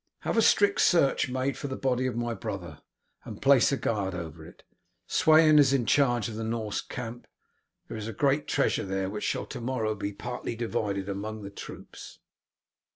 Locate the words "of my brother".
2.07-2.81